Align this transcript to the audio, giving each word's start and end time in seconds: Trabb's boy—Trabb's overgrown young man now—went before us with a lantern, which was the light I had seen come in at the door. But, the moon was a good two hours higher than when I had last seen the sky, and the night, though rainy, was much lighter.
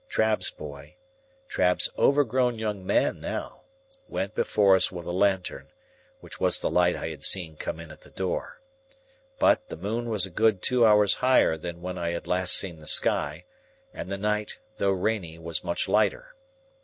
Trabb's 0.09 0.49
boy—Trabb's 0.49 1.87
overgrown 1.95 2.57
young 2.57 2.83
man 2.83 3.19
now—went 3.21 4.33
before 4.33 4.75
us 4.75 4.91
with 4.91 5.05
a 5.05 5.11
lantern, 5.11 5.67
which 6.21 6.39
was 6.39 6.59
the 6.59 6.71
light 6.71 6.95
I 6.95 7.09
had 7.09 7.23
seen 7.23 7.55
come 7.55 7.79
in 7.79 7.91
at 7.91 8.01
the 8.01 8.09
door. 8.09 8.61
But, 9.37 9.69
the 9.69 9.77
moon 9.77 10.09
was 10.09 10.25
a 10.25 10.31
good 10.31 10.63
two 10.63 10.87
hours 10.87 11.13
higher 11.21 11.55
than 11.55 11.83
when 11.83 11.99
I 11.99 12.13
had 12.13 12.25
last 12.25 12.55
seen 12.55 12.79
the 12.79 12.87
sky, 12.87 13.45
and 13.93 14.11
the 14.11 14.17
night, 14.17 14.57
though 14.77 14.89
rainy, 14.89 15.37
was 15.37 15.63
much 15.63 15.87
lighter. 15.87 16.33